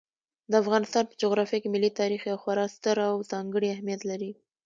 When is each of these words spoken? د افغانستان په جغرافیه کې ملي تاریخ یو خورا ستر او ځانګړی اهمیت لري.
د 0.51 0.53
افغانستان 0.63 1.03
په 1.09 1.15
جغرافیه 1.21 1.59
کې 1.61 1.73
ملي 1.75 1.91
تاریخ 1.99 2.21
یو 2.25 2.37
خورا 2.43 2.65
ستر 2.75 2.97
او 3.09 3.15
ځانګړی 3.31 3.67
اهمیت 3.71 4.01
لري. 4.09 4.31